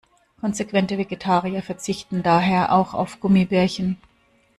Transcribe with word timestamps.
Konsequente 0.39 0.97
Vegetarier 0.97 1.61
verzichten 1.61 2.23
daher 2.23 2.71
auch 2.73 2.95
auf 2.95 3.19
Gummibärchen. 3.19 3.97